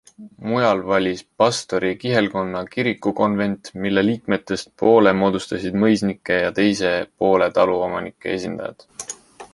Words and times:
Mujal 0.51 0.79
valis 0.91 1.19
pastori 1.41 1.91
kihelkonna 2.03 2.63
kirikukonvent, 2.71 3.69
mille 3.85 4.05
liikmetest 4.09 4.73
poole 4.85 5.15
moodustasid 5.21 5.79
mõisnike 5.85 6.41
ja 6.47 6.53
teise 6.63 6.97
poole 7.23 7.51
taluomanike 7.61 8.37
esindajad. 8.41 8.89